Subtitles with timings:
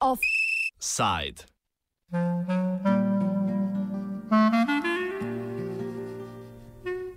[0.00, 1.44] Offside.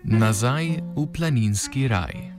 [0.04, 2.33] Nazaj v planinski raj.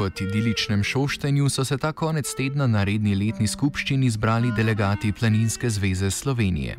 [0.00, 5.70] Kot idiličnem šoštenju so se ta konec tedna na redni letni skupščini zbrali delegati Planinske
[5.70, 6.76] zveze Slovenije.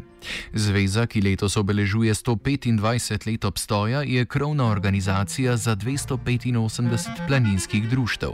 [0.54, 8.34] Zveza, ki letos obeležuje 125 let obstoja, je krovna organizacija za 285 planinskih društev.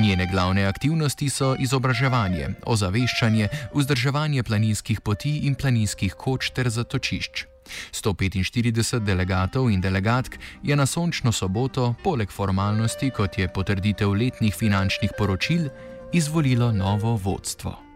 [0.00, 7.51] Njene glavne aktivnosti so izobraževanje, ozaveščanje, vzdrževanje planinskih poti in planinskih koč ter zatočišč.
[7.92, 15.14] 145 delegatov in delegatk je na sončno soboto, poleg formalnosti, kot je potrditev letnih finančnih
[15.18, 15.68] poročil,
[16.12, 17.91] izvolilo novo vodstvo.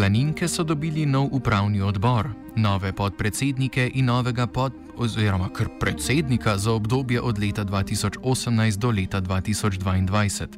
[0.00, 6.72] Planinke so dobili nov upravni odbor, nove podpredsednike in novega pod, oziroma kar predsednika za
[6.72, 10.48] obdobje od leta 2018 do leta 2022.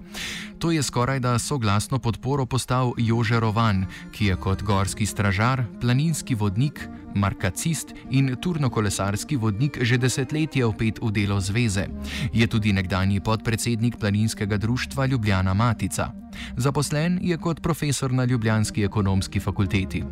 [0.59, 6.35] To je skoraj da soglasno podporo postal Jože Rovan, ki je kot gorski stražar, planinski
[6.35, 11.91] vodnik, markacist in turnokolesarski vodnik že desetletje opet v delo zveze.
[12.33, 16.22] Je tudi nekdani podpredsednik planinskega društva Ljubljana Matica.
[16.57, 20.05] Zaposlen je kot profesor na Ljubljanski ekonomski fakulteti.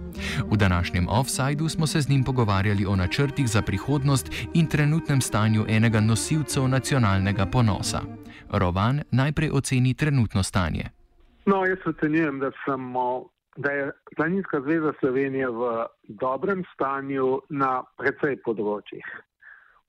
[0.53, 5.65] V današnjem offsajdu smo se z njim pogovarjali o načrtih za prihodnost in trenutnem stanju
[5.69, 8.01] enega nosilcev nacionalnega ponosa.
[8.53, 10.85] Rovan najprej oceni trenutno stanje.
[11.47, 12.93] No, jaz ocenjujem, da, sem,
[13.57, 19.07] da je Planinska zveza Slovenije v dobrem stanju na precej področjih.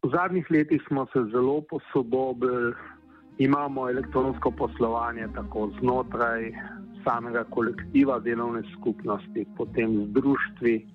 [0.02, 2.74] V zadnjih letih smo se zelo posodobili,
[3.44, 6.52] imamo elektronsko poslovanje tako znotraj
[7.03, 10.88] samega kolektiva delovne skupnosti, potem z društvi.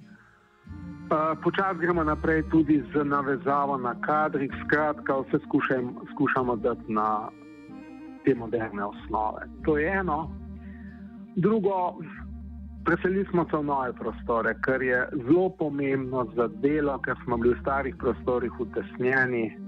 [1.43, 7.29] Počasi gremo naprej tudi z navezavo na kadrih, skratka, vse skušam, skušamo dati na
[8.25, 9.47] te moderne osnove.
[9.65, 10.31] To je eno.
[11.37, 11.99] Drugo,
[12.85, 17.55] preselili smo se v nove prostore, kar je zelo pomembno za delo, ker smo bili
[17.55, 19.66] v starih prostorih utesnjeni,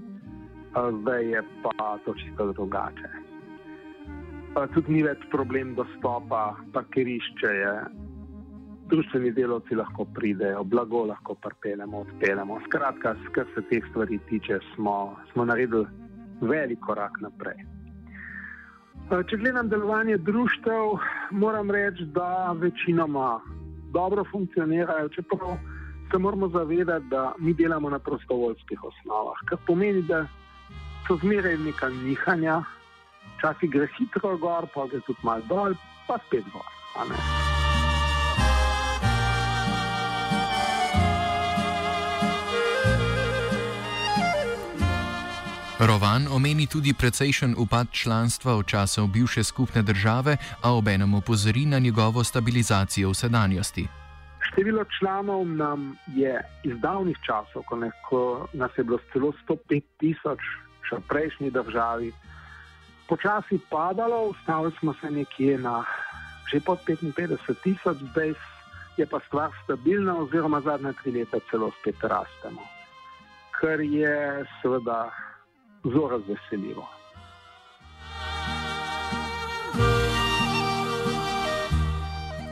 [0.73, 3.09] zdaj je pa to čisto drugače.
[4.73, 7.73] Tudi ni več problem dostopa, parkirišče je
[8.89, 12.59] družbeni delavci lahko pridejo, blago lahko prpeljemo, odpeljemo.
[12.65, 15.85] Skratka, kar se teh stvari tiče, smo, smo naredili
[16.41, 17.61] velik korak naprej.
[19.09, 20.97] Če gledam delovanje društev,
[21.31, 23.39] moram reči, da večinoma
[23.93, 25.57] dobro funkcionirajo, čeprav
[26.11, 30.25] se moramo zavedati, da mi delamo na prostovoljskih osnovah, kar pomeni, da
[31.09, 32.61] so zmeraj neka nihanja,
[33.37, 35.73] včasih gre hitro gor, pa gre tudi malo dol,
[36.07, 36.67] pa spet gor.
[45.79, 51.79] Rovan omeni tudi precejšen upad članstva v času bivše skupne države, a obenem opozori na
[51.79, 53.87] njegovo stabilizacijo v sedanjosti.
[54.51, 59.81] Število članov nam je iz davnih časov, ko, ne, ko nas je bilo celo 105
[59.97, 60.39] tisoč,
[60.89, 62.11] še v prejšnji državi,
[63.07, 65.85] počasi padalo, ustavili smo se nekje na
[66.49, 68.33] že pod 55 tisoč, zdaj
[68.97, 72.65] je pa stvar stabilna, oziroma zadnje tri leta celo spet rastemo.
[73.53, 75.13] Kar je seveda
[75.85, 76.98] zelo razveseljivo.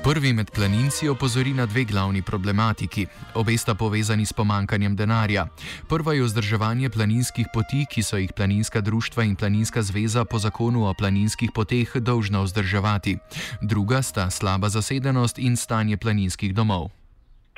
[0.08, 3.08] Prvi med planinci opozori na dve glavni problematiki.
[3.36, 5.48] Obe sta povezani s pomankanjem denarja.
[5.90, 10.88] Prva je vzdrževanje planinskih poti, ki so jih planinska društva in planinska zveza po zakonu
[10.88, 13.18] o planinskih poteh dolžna vzdrževati.
[13.62, 16.88] Druga sta slaba zasedenost in stanje planinskih domov.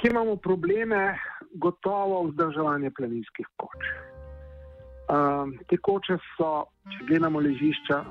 [0.01, 1.19] Kje imamo probleme?
[1.53, 3.85] Gotovo vzdrževanje planinskih koč.
[5.05, 8.01] Um, te koče so, če gledamo ležišča,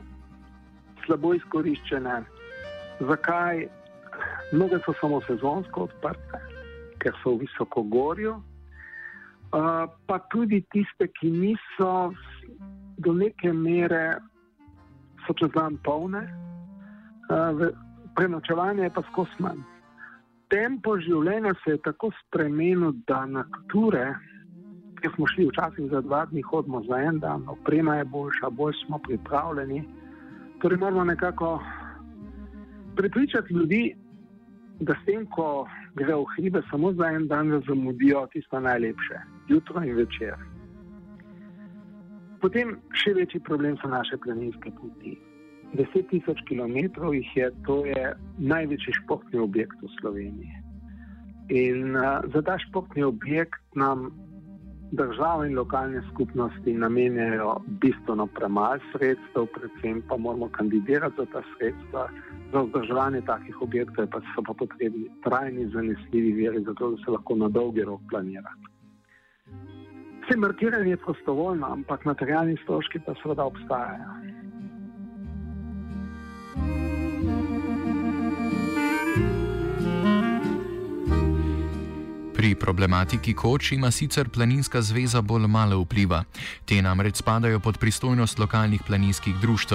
[1.07, 2.23] slabo izkoriščene.
[3.01, 3.78] Zakaj?
[4.53, 6.41] Mnoge so samo sezonsko odprte,
[7.03, 8.39] ker so v visoko gorju,
[9.53, 12.15] uh, pa tudi tiste, ki niso
[12.97, 14.19] do neke mere,
[15.27, 16.25] so čez dan polne,
[17.29, 17.69] uh,
[18.17, 19.61] prenočevanje je pa skozi manj.
[20.49, 24.15] Tempo življenja se je tako spremenil, da na ture,
[24.99, 28.75] ki smo šli včasih za dva dni, hodimo za en dan, oprema je boljša, bolj
[28.87, 29.85] smo pripravljeni.
[30.63, 31.59] Torej moramo nekako
[32.97, 33.83] prepričati ljudi,
[34.81, 35.67] da s tem, ko
[35.99, 40.37] gre v hribe, samo za en dan zamudijo tisto najlepše, jutro in večer.
[42.41, 45.17] Potem še večji problem so naše planinske poti.
[45.75, 46.77] 10 tisoč km
[47.13, 50.55] jih je, to je največji športni objekt v Sloveniji.
[51.49, 54.13] In uh, za ta športni objekt nam
[54.93, 62.09] države in lokalne skupnosti namenjajo bistveno premalo sredstev, predvsem pa moramo kandidirati za ta sredstva.
[62.53, 67.37] Za vzdrževanje takih objektov pa so pa potrebni trajni, zanesljivi veri, zato da se lahko
[67.37, 68.53] na dolgi rok planira.
[70.23, 74.38] Vse markiranje je prostovoljno, ampak materialni stroški pa seveda obstajajo.
[82.39, 86.21] Pri problematiki koč ima sicer planinska zveza bolj malo vpliva.
[86.65, 89.75] Te namreč spadajo pod pristojnost lokalnih planinskih društv.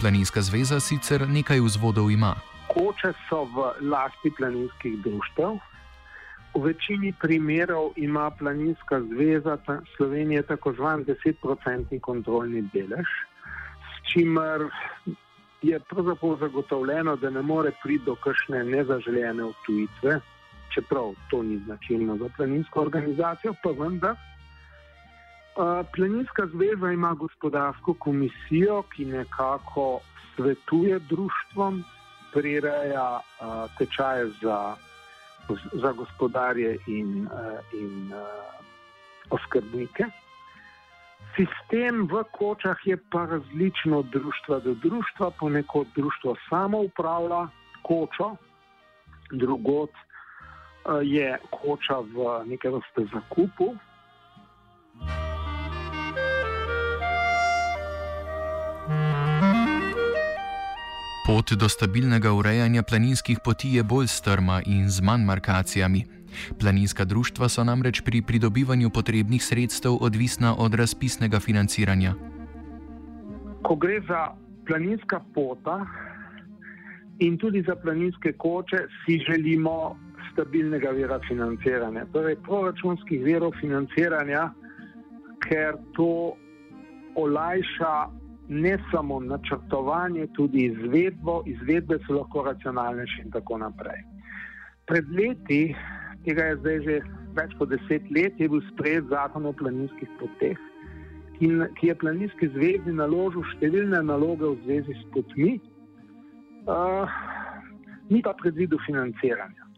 [0.00, 2.34] Planinska zveza sicer nekaj vzvodov ima.
[2.68, 5.56] Koče so v lasti planinskih društv.
[6.54, 9.56] V večini primerov ima planinska zveza
[9.96, 13.08] Slovenije tako zvan 10-procentni kontrolni delež,
[13.88, 14.68] s čimer
[15.62, 20.20] je pravzaprav zagotovljeno, da ne more priti do kakšne nezaželjene odtujitve
[20.74, 24.16] čeprav to ni značilno za planinsko organizacijo, pa vendar.
[25.94, 30.00] Planinska zveza ima gospodarsko komisijo, ki nekako
[30.36, 31.84] svetuje društvom,
[32.32, 33.20] prireja
[33.78, 34.74] tečaje za,
[35.72, 37.28] za gospodarje in,
[37.72, 38.12] in
[39.30, 40.04] oskrbnike.
[41.36, 47.48] Sistem v kočah je pa različen od društva do društva, ponekod društvo samo upravlja
[47.82, 48.36] kočo,
[49.32, 49.90] drugot
[51.02, 53.74] je koča v neke vrste zakupu.
[61.26, 66.04] Pot do stabilnega urejanja planinskih poti je bolj strma in z manj markacijami.
[66.60, 72.14] Planinska društva so namreč pri pridobivanju potrebnih sredstev odvisna od razpisnega financiranja.
[73.62, 74.34] Ko gre za
[74.66, 75.86] planinska pota
[77.18, 79.96] in tudi za planinske koče, si želimo
[80.32, 84.48] stabilnega vira financiranja, torej proračunskih virov financiranja,
[85.44, 86.34] ker to
[87.14, 87.94] olajša
[88.48, 94.02] ne samo načrtovanje, tudi izvedbo, izvedbe so lahko racionalnejše in tako naprej.
[94.86, 95.74] Pred leti,
[96.24, 97.00] tega je zdaj že
[97.36, 100.58] več kot deset let, je bil sprejet zakon o planinskih poteh,
[101.38, 105.56] ki je planinski zvezi naložil številne naloge v zvezi s potmi,
[106.66, 107.08] uh,
[108.10, 109.71] ni pa predvidel financiranja.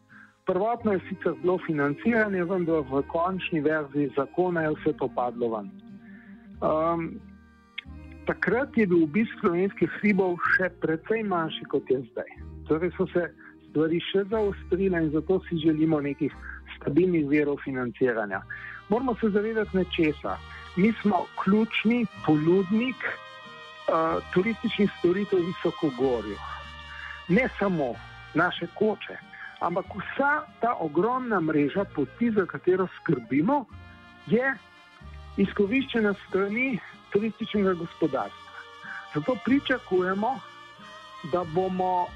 [0.46, 5.70] Prvotno je sicer bilo financiranje, vendar v končni verziji zakona je vse to padlo ven.
[6.60, 7.06] Um,
[8.26, 12.36] takrat je bil obisk slovenskih hribov še precej manjši kot je zdaj.
[12.68, 13.24] Torej so se
[13.70, 16.32] stvari še zaostrile in zato si želimo nekih
[16.76, 18.44] stabilnih verov financiranja.
[18.92, 20.36] Moramo se zavedati nečesa.
[20.76, 26.36] Mi smo ključni ponudnik uh, turističnih storitev v Visokogorju.
[27.28, 27.94] Ne samo
[28.34, 29.16] naše koče
[29.66, 33.64] ampak vsa ta ogromna mreža poti, za katero skrbimo,
[34.26, 34.54] je
[35.36, 36.78] izkoriščena strani
[37.12, 38.60] turističnega gospodarstva.
[39.14, 40.34] Zato pričakujemo,
[41.32, 42.06] da bomo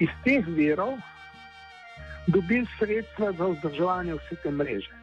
[0.00, 0.96] iz teh verov
[2.26, 4.96] dobili sredstva za vzdrževanje vse te mreže.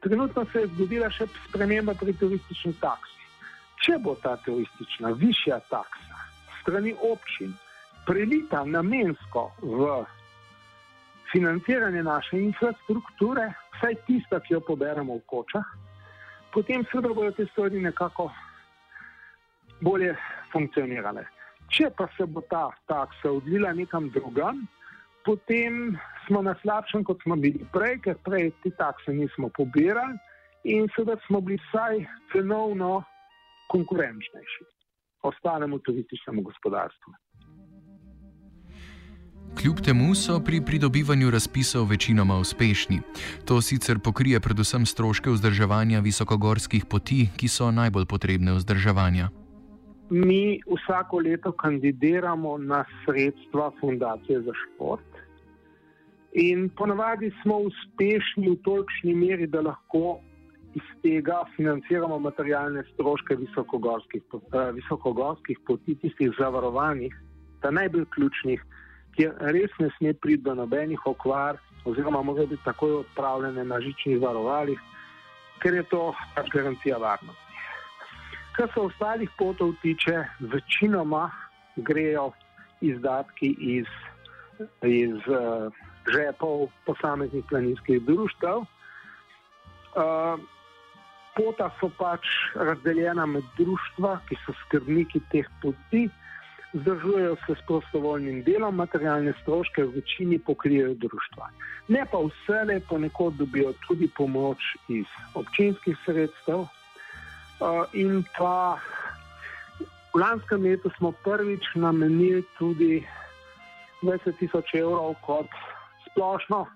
[0.00, 3.20] Trenutno se je zgodila še sprememba pri turistični taksi.
[3.82, 6.12] Če bo ta turistična višja taksa
[6.62, 7.54] strani občin
[8.06, 10.04] prelita namensko v
[11.32, 15.66] financiranje naše infrastrukture, vsaj tista, ki jo poberemo v kočah,
[16.52, 18.28] potem seveda bodo te stvari nekako
[19.80, 20.14] bolje
[20.52, 21.24] funkcionirale.
[21.72, 24.66] Če pa se bo ta taksa odlila nekam drugam,
[25.24, 25.96] potem
[26.26, 30.18] smo na slabšem, kot smo bili prej, ker prej te takse nismo pobirali
[30.68, 33.02] in seveda smo bili vsaj cenovno
[33.72, 34.68] konkurenčnejši
[35.22, 37.14] ostalemu turističnemu gospodarstvu.
[39.60, 43.00] Kljub temu so pri pridobivanju razpisov večinoma uspešni.
[43.44, 49.28] To sicer pokrije predvsem stroške vzdrževanja visokogorskih poti, ki so najbolj potrebne vzdrževanja.
[50.10, 55.10] Mi vsako leto kandidiramo na sredstva Fundacije za šport.
[56.32, 60.18] In ponavadi smo uspešni v tolikšni meri, da lahko
[60.74, 67.12] iz tega financiramo materialne stroške visokogorskih, eh, visokogorskih poti, tistih zavarovanih,
[67.60, 68.64] ta najbolj ključnih
[69.16, 74.20] kjer res ne sme priti do nobenih okvar, oziroma morajo biti takoj odpravljene na žičnih
[74.22, 74.80] varovalih,
[75.62, 77.40] ker je to pač garancija varnosti.
[78.56, 81.30] Kar se ostalih potov tiče, večinoma
[81.76, 82.32] grejo
[82.80, 83.86] izdatki iz
[84.82, 85.72] iz uh,
[86.12, 88.46] žepov posameznih planinskih društv.
[89.92, 90.40] Uh,
[91.36, 96.08] pota so pač razdeljena med društva, ki so skrbniki teh poti,
[96.72, 101.48] zdržujejo se s prostovoljnim delom, materialne stroške v večini pokrijejo društva.
[101.88, 106.58] Ne pa vse, le ponekod dobijo tudi pomoč iz občinskih sredstev.
[106.58, 108.78] Uh, in pa
[110.14, 113.04] v lanskem letu smo prvič namenili tudi
[114.02, 115.46] 20 tisoč evrov kot
[116.10, 116.66] splošno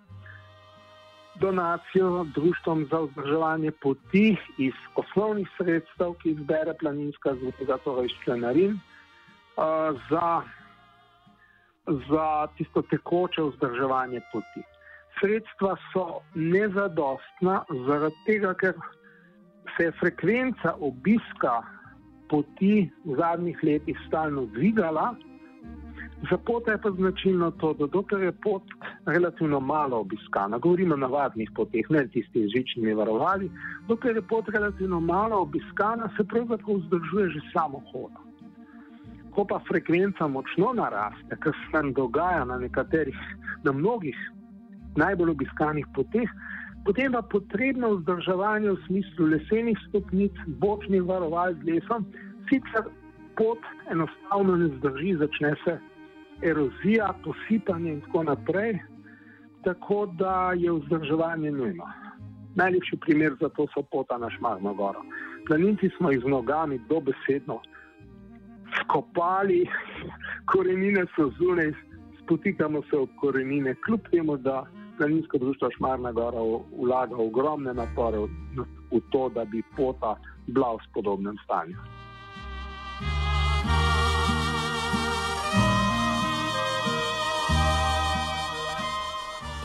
[1.40, 8.16] donacijo društvom za vzdrževanje poti iz osnovnih sredstev, ki jih zbere planinska zveza, torej iz
[8.24, 8.78] členarin,
[9.56, 10.42] uh, za,
[12.08, 14.62] za tisto tekoče vzdrževanje poti.
[15.20, 18.74] Sredstva so nezadostna, zaradi tega, ker
[19.76, 21.62] se je frekvenca obiska
[22.28, 25.14] poti v zadnjih letih stalno dvigala.
[26.30, 28.62] Za pot je pa značilno to, da dokler je pot
[29.06, 33.50] relativno malo obiskana, govorimo o navadnih poteh, ne tistih z žičnimi varovali,
[33.88, 38.25] dokler je pot relativno malo obiskana, se pravzaprav vzdržuje že samo hodo.
[39.36, 43.18] Ko pa frekvenca močno naraste, kar se nam dogaja na nekaterih,
[43.64, 44.16] na mnogih
[44.96, 46.30] najbolj obiskanih poteh,
[46.86, 52.06] potem pa potrebno vzdrževanje v smislu lesenih stopnic, bočnih varoval z lesom,
[52.48, 52.88] sicer
[53.36, 53.60] pot
[53.92, 55.78] enostavno ne zdrži, začne se
[56.42, 58.78] erozija, posipanje in tako naprej,
[59.64, 61.84] tako da je vzdrževanje nujno.
[62.54, 65.02] Najlepši primer za to so pota na Šmarno goro.
[65.46, 67.60] Planinci smo jih z nogami dobesedno
[68.86, 69.66] skopali,
[70.52, 71.72] korenine so zunaj,
[72.22, 74.66] spotikamo se ob korenine, kljub temu, da
[74.98, 76.40] planinsko društvo Šmarna gora
[76.82, 80.16] vlaga ogromne napore v to, da bi pota
[80.46, 81.76] bila v spodobnem stanju.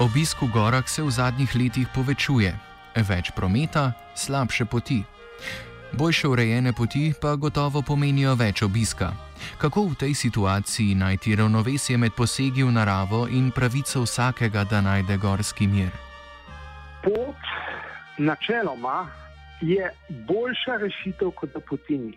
[0.02, 2.50] Obisk v gorah se v zadnjih letih povečuje,
[3.06, 5.04] več prometa, slabše poti.
[5.94, 9.12] Boljše urejene poti pa gotovo pomenijo več obiska.
[9.58, 15.18] Kako v tej situaciji najti ravnovesje med posegi v naravo in pravico vsakega, da najde
[15.18, 15.90] gorski mir?
[17.04, 17.50] Pot,
[18.18, 19.08] načeloma,
[19.62, 19.92] je
[20.28, 22.16] boljša rešitev kot da poti ni.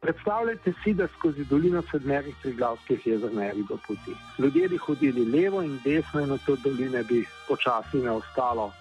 [0.00, 4.14] Predstavljajte si, da skozi dolino sedmerih triglavskih jezer ne bi bilo poti.
[4.38, 8.72] Ljudje bi hodili levo in desno in na to doline bi počasi ne ostalo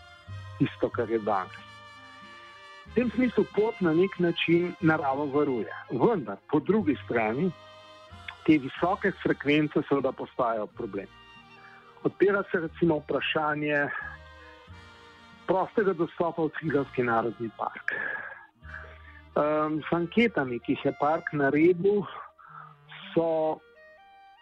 [0.59, 1.70] tisto, kar je danes.
[2.91, 5.71] V tem smislu pot na nek način naravo varuje.
[5.91, 7.51] Vendar po drugi strani
[8.45, 11.07] te visoke frekvence seveda postajajo problem.
[12.03, 13.88] Odpira se recimo vprašanje
[15.48, 17.93] prostega dostopa v Triglavski narodni park.
[19.39, 22.03] Um, s anketami, ki jih je park naredil,
[23.13, 23.60] so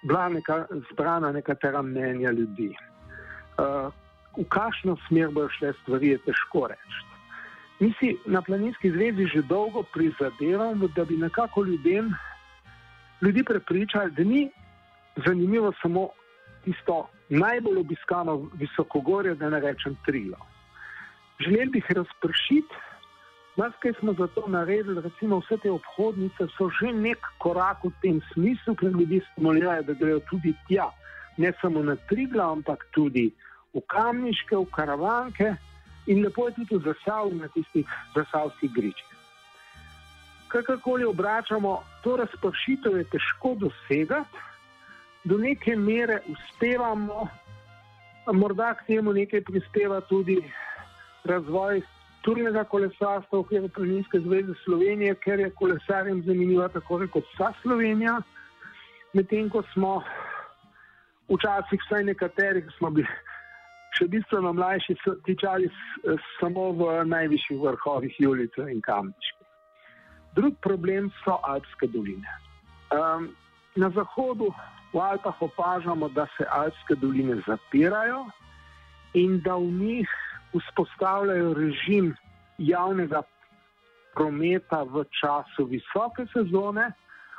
[0.01, 2.72] bila neka, zbrana nekatera mnenja ljudi.
[3.62, 3.94] Uh,
[4.38, 7.09] v kakšno smer bodo šle stvari, je težko reči.
[7.79, 12.12] Mi si na Planinski zvezi že dolgo prizadevamo, da bi nekako ljudem,
[13.21, 14.50] ljudi prepričali, da ni
[15.25, 16.09] zanimivo samo
[16.63, 20.38] tisto najbolj obiskano visokogorje, da ne rečem trilo.
[21.39, 22.75] Želeli bi jih razpršiti
[23.59, 28.75] Marsikaj smo zato naredili, recimo vse te obhodnice so že nek korak v tem smislu,
[28.75, 30.86] ker ljudi stimulirajo, da grejo tudi tja,
[31.38, 33.25] ne samo na Trigla, ampak tudi
[33.74, 35.50] v Kamniške, v Karavanke
[36.10, 37.86] in lepo je tudi Zasavu na tistih
[38.16, 39.06] zasavskih gričih.
[40.48, 44.38] Kakorkoli obračamo, to razpršitev je težko dosegati,
[45.24, 47.28] do neke mere uspevamo,
[48.34, 50.39] morda k temu nekaj prispeva tudi
[51.24, 51.82] razvoj
[52.25, 58.18] turnega kolesarstva v okviru Planinske zveze Slovenije, ker je kolesarjem zanimiva tako kot vsa Slovenija.
[59.13, 60.01] Medtem ko smo
[61.30, 63.28] včasih, vsaj nekateri, ki smo bili
[64.00, 64.96] še bistveno mlajši,
[65.27, 65.68] tičali
[66.39, 69.44] samo v najvišjih vrhovih Julice in Kamničke.
[70.38, 72.36] Drug problem so Alpske doline.
[72.96, 73.29] Um,
[73.75, 74.50] na zahodu
[74.94, 78.25] v Alpah opažamo, da se Alpske doline zapirajo
[79.13, 80.10] in da v njih
[80.53, 82.13] vzpostavljajo režim
[82.58, 83.22] javnega
[84.15, 86.89] prometa v času visoke sezone,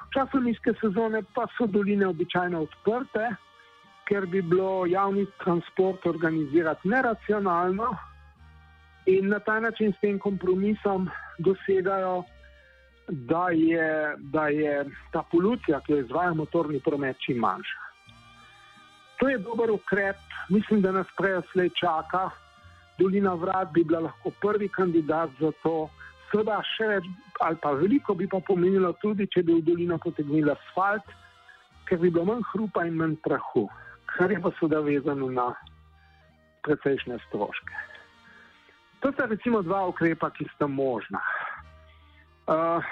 [0.07, 3.31] v času nizke sezone pa so doline običajno odprte,
[4.11, 7.93] ker bi bilo javni transport organizirati neracionalno
[9.07, 12.25] in na ta način s tem kompromisom dosegajo,
[13.09, 17.79] da je, da je ta polucija, ki jo izvaja motorni promet, čim manjša.
[19.19, 20.17] To je dober ukrep,
[20.49, 22.31] mislim, da nas prej slej čaka.
[22.99, 25.89] Dolina Vrat bi bila lahko prvi kandidat za to.
[26.31, 27.07] Seveda, še več,
[27.41, 31.15] ali pa veliko bi pa pomenilo tudi, če bi v dolino potegnili asfalt,
[31.89, 33.67] ker bi bilo manj hrupa in manj prahu.
[34.17, 35.55] Kar je pa seveda vezano na
[36.63, 37.75] precejšnje stroške.
[39.01, 41.23] To sta recimo dva ukrepa, ki sta možna.
[42.47, 42.85] Uh,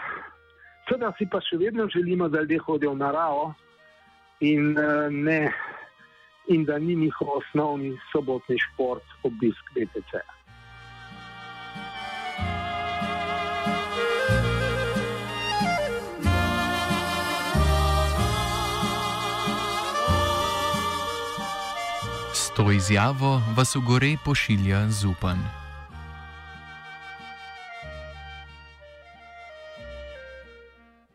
[0.88, 3.42] Seveda si pa še vedno želimo, da ljudje hodijo v naravo
[4.40, 5.52] in, uh, ne,
[6.48, 10.22] in da ni njihov osnovni sobotni šport obisk BTC.
[22.58, 25.57] To izjavo vas v gore pošilja Zupan.